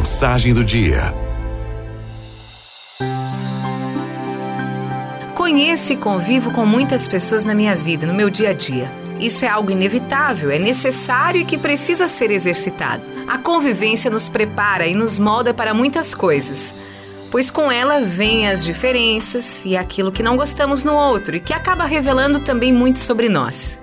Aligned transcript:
Mensagem 0.00 0.54
do 0.54 0.64
dia. 0.64 1.14
Conheço 5.34 5.92
e 5.92 5.96
convivo 5.96 6.50
com 6.52 6.64
muitas 6.64 7.06
pessoas 7.06 7.44
na 7.44 7.54
minha 7.54 7.76
vida, 7.76 8.06
no 8.06 8.14
meu 8.14 8.30
dia 8.30 8.48
a 8.48 8.52
dia. 8.54 8.90
Isso 9.20 9.44
é 9.44 9.48
algo 9.48 9.70
inevitável, 9.70 10.50
é 10.50 10.58
necessário 10.58 11.42
e 11.42 11.44
que 11.44 11.58
precisa 11.58 12.08
ser 12.08 12.30
exercitado. 12.30 13.02
A 13.28 13.36
convivência 13.36 14.10
nos 14.10 14.26
prepara 14.26 14.86
e 14.86 14.94
nos 14.94 15.18
molda 15.18 15.52
para 15.52 15.74
muitas 15.74 16.14
coisas, 16.14 16.74
pois 17.30 17.50
com 17.50 17.70
ela 17.70 18.00
vêm 18.00 18.48
as 18.48 18.64
diferenças 18.64 19.66
e 19.66 19.76
aquilo 19.76 20.10
que 20.10 20.22
não 20.22 20.34
gostamos 20.34 20.82
no 20.82 20.94
outro 20.94 21.36
e 21.36 21.40
que 21.40 21.52
acaba 21.52 21.84
revelando 21.84 22.40
também 22.40 22.72
muito 22.72 22.98
sobre 22.98 23.28
nós. 23.28 23.82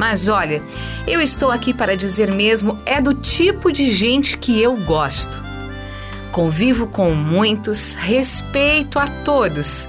Mas 0.00 0.28
olha, 0.28 0.62
eu 1.06 1.20
estou 1.20 1.50
aqui 1.50 1.74
para 1.74 1.94
dizer 1.94 2.32
mesmo 2.32 2.78
é 2.86 3.02
do 3.02 3.12
tipo 3.12 3.70
de 3.70 3.94
gente 3.94 4.38
que 4.38 4.58
eu 4.58 4.74
gosto. 4.74 5.44
Convivo 6.32 6.86
com 6.86 7.10
muitos, 7.10 7.96
respeito 7.96 8.98
a 8.98 9.06
todos, 9.06 9.86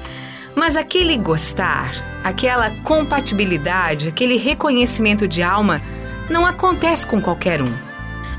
mas 0.54 0.76
aquele 0.76 1.16
gostar, 1.16 1.94
aquela 2.26 2.72
compatibilidade, 2.84 4.10
aquele 4.10 4.36
reconhecimento 4.36 5.30
de 5.30 5.42
alma 5.42 5.82
não 6.30 6.46
acontece 6.46 7.08
com 7.08 7.22
qualquer 7.22 7.62
um. 7.62 7.72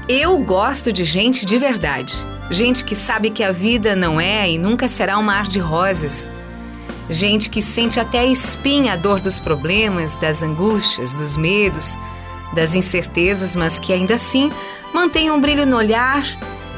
Eu 0.06 0.36
gosto 0.40 0.92
de 0.92 1.06
gente 1.06 1.46
de 1.46 1.56
verdade, 1.56 2.14
gente 2.50 2.84
que 2.84 2.94
sabe 2.94 3.30
que 3.30 3.42
a 3.42 3.50
vida 3.50 3.96
não 3.96 4.20
é 4.20 4.50
e 4.50 4.58
nunca 4.58 4.86
será 4.86 5.16
um 5.18 5.22
mar 5.22 5.46
de 5.46 5.58
rosas 5.58 6.28
gente 7.10 7.50
que 7.50 7.60
sente 7.60 7.98
até 7.98 8.20
a 8.20 8.26
espinha 8.26 8.92
a 8.92 8.96
dor 8.96 9.20
dos 9.20 9.38
problemas, 9.38 10.14
das 10.14 10.42
angústias, 10.42 11.14
dos 11.14 11.36
medos, 11.36 11.96
das 12.54 12.74
incertezas, 12.74 13.56
mas 13.56 13.78
que 13.78 13.92
ainda 13.92 14.14
assim 14.14 14.50
mantém 14.92 15.30
um 15.30 15.40
brilho 15.40 15.66
no 15.66 15.76
olhar 15.76 16.22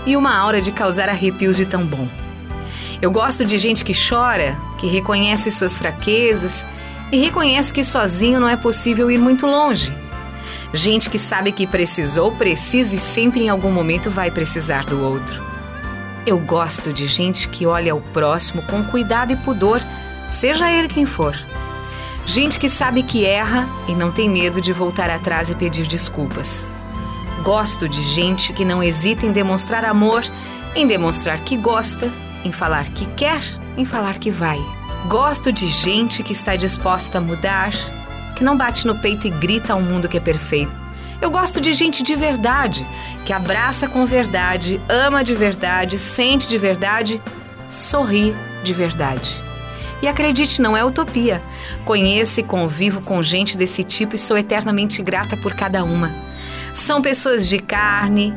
e 0.06 0.16
uma 0.16 0.36
aura 0.36 0.60
de 0.60 0.72
causar 0.72 1.08
arrepios 1.08 1.56
de 1.56 1.66
tão 1.66 1.84
bom. 1.84 2.08
Eu 3.02 3.10
gosto 3.10 3.44
de 3.44 3.58
gente 3.58 3.84
que 3.84 3.92
chora, 3.92 4.56
que 4.78 4.86
reconhece 4.86 5.50
suas 5.50 5.76
fraquezas 5.76 6.66
e 7.12 7.18
reconhece 7.18 7.72
que 7.72 7.84
sozinho 7.84 8.40
não 8.40 8.48
é 8.48 8.56
possível 8.56 9.10
ir 9.10 9.18
muito 9.18 9.46
longe. 9.46 9.92
Gente 10.72 11.08
que 11.08 11.18
sabe 11.18 11.52
que 11.52 11.66
precisou, 11.66 12.32
precisa 12.32 12.96
e 12.96 12.98
sempre 12.98 13.44
em 13.44 13.48
algum 13.48 13.70
momento 13.70 14.10
vai 14.10 14.30
precisar 14.30 14.84
do 14.86 15.00
outro. 15.00 15.42
Eu 16.26 16.38
gosto 16.38 16.92
de 16.92 17.06
gente 17.06 17.48
que 17.48 17.66
olha 17.66 17.94
o 17.94 18.00
próximo 18.00 18.62
com 18.62 18.82
cuidado 18.82 19.32
e 19.32 19.36
pudor 19.36 19.80
seja 20.34 20.70
ele 20.70 20.88
quem 20.88 21.06
for. 21.06 21.36
Gente 22.26 22.58
que 22.58 22.68
sabe 22.68 23.02
que 23.02 23.24
erra 23.24 23.68
e 23.86 23.94
não 23.94 24.10
tem 24.10 24.28
medo 24.28 24.60
de 24.60 24.72
voltar 24.72 25.10
atrás 25.10 25.50
e 25.50 25.54
pedir 25.54 25.86
desculpas. 25.86 26.66
Gosto 27.42 27.88
de 27.88 28.02
gente 28.02 28.52
que 28.52 28.64
não 28.64 28.82
hesita 28.82 29.26
em 29.26 29.32
demonstrar 29.32 29.84
amor, 29.84 30.24
em 30.74 30.86
demonstrar 30.86 31.40
que 31.40 31.56
gosta, 31.56 32.10
em 32.44 32.50
falar 32.50 32.88
que 32.88 33.06
quer, 33.06 33.42
em 33.76 33.84
falar 33.84 34.18
que 34.18 34.30
vai. 34.30 34.58
Gosto 35.06 35.52
de 35.52 35.68
gente 35.68 36.22
que 36.22 36.32
está 36.32 36.56
disposta 36.56 37.18
a 37.18 37.20
mudar, 37.20 37.72
que 38.34 38.42
não 38.42 38.56
bate 38.56 38.86
no 38.86 38.94
peito 38.94 39.26
e 39.26 39.30
grita 39.30 39.74
ao 39.74 39.82
mundo 39.82 40.08
que 40.08 40.16
é 40.16 40.20
perfeito. 40.20 40.72
Eu 41.20 41.30
gosto 41.30 41.60
de 41.60 41.74
gente 41.74 42.02
de 42.02 42.16
verdade, 42.16 42.86
que 43.24 43.32
abraça 43.32 43.86
com 43.86 44.04
verdade, 44.04 44.80
ama 44.88 45.22
de 45.22 45.34
verdade, 45.34 45.98
sente 45.98 46.48
de 46.48 46.58
verdade, 46.58 47.22
sorri 47.68 48.34
de 48.64 48.72
verdade. 48.72 49.53
E 50.04 50.06
acredite, 50.06 50.60
não 50.60 50.76
é 50.76 50.84
utopia. 50.84 51.40
Conheço 51.86 52.38
e 52.38 52.42
convivo 52.42 53.00
com 53.00 53.22
gente 53.22 53.56
desse 53.56 53.82
tipo 53.82 54.14
e 54.14 54.18
sou 54.18 54.36
eternamente 54.36 55.02
grata 55.02 55.34
por 55.34 55.54
cada 55.54 55.82
uma. 55.82 56.12
São 56.74 57.00
pessoas 57.00 57.48
de 57.48 57.58
carne, 57.58 58.36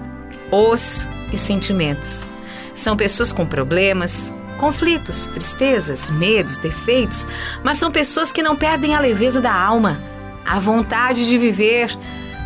osso 0.49 1.09
e 1.33 1.37
sentimentos. 1.37 2.25
São 2.73 2.95
pessoas 2.95 3.33
com 3.33 3.45
problemas, 3.45 4.33
conflitos, 4.57 5.27
tristezas, 5.27 6.09
medos, 6.09 6.57
defeitos, 6.57 7.27
mas 7.61 7.75
são 7.75 7.91
pessoas 7.91 8.31
que 8.31 8.41
não 8.41 8.55
perdem 8.55 8.95
a 8.95 9.01
leveza 9.01 9.41
da 9.41 9.53
alma, 9.53 9.99
a 10.45 10.59
vontade 10.59 11.27
de 11.27 11.37
viver, 11.37 11.93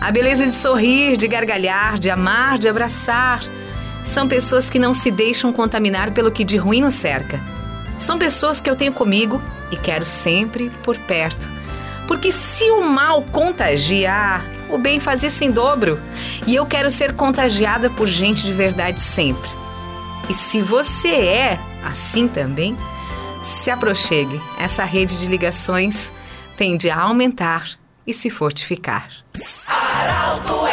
a 0.02 0.12
beleza 0.12 0.48
de 0.48 0.54
sorrir, 0.54 1.16
de 1.16 1.28
gargalhar, 1.28 2.00
de 2.00 2.10
amar, 2.10 2.58
de 2.58 2.68
abraçar. 2.68 3.44
São 4.04 4.28
pessoas 4.28 4.68
que 4.68 4.80
não 4.80 4.96
se 4.96 5.12
deixam 5.12 5.54
contaminar 5.54 6.10
pelo 6.10 6.32
que 6.32 6.44
de 6.44 6.58
ruim 6.58 6.82
nos 6.82 6.96
cerca 6.96 7.61
são 8.02 8.18
pessoas 8.18 8.60
que 8.60 8.70
eu 8.70 8.76
tenho 8.76 8.92
comigo 8.92 9.40
e 9.72 9.78
quero 9.78 10.06
sempre 10.06 10.72
por 10.84 10.98
perto. 10.98 11.48
Porque 12.08 12.32
se 12.32 12.70
o 12.72 12.82
mal 12.82 13.22
contagia, 13.32 14.42
o 14.70 14.78
bem 14.80 15.00
faz 15.00 15.24
isso 15.24 15.44
em 15.44 15.52
dobro. 15.52 16.00
E 16.48 16.56
eu 16.56 16.66
quero 16.66 16.90
ser 16.90 17.14
contagiada 17.14 17.92
por 17.92 18.08
gente 18.08 18.42
de 18.44 18.54
verdade 18.54 19.00
sempre. 19.02 19.50
E 20.28 20.34
se 20.34 20.62
você 20.62 21.10
é 21.10 21.60
assim 21.84 22.28
também, 22.28 22.76
se 23.44 23.70
aproxegue. 23.70 24.42
Essa 24.58 24.84
rede 24.84 25.20
de 25.20 25.28
ligações 25.28 26.12
tende 26.58 26.90
a 26.90 27.00
aumentar 27.00 27.70
e 28.06 28.14
se 28.14 28.32
fortificar. 28.32 29.10
Aralto 29.68 30.66